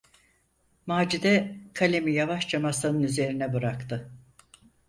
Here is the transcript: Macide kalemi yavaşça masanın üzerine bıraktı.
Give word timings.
Macide 0.85 1.55
kalemi 1.73 2.13
yavaşça 2.13 2.59
masanın 2.59 3.03
üzerine 3.03 3.53
bıraktı. 3.53 4.11